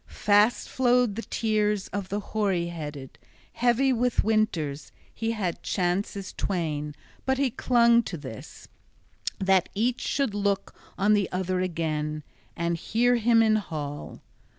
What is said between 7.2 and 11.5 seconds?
but he clung to this, {26a} that each should look on the